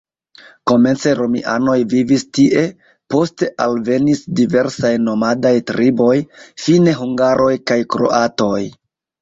[0.69, 2.63] Komence romianoj vivis tie,
[3.15, 6.17] poste alvenis diversaj nomadaj triboj,
[6.65, 8.61] fine hungaroj kaj kroatoj.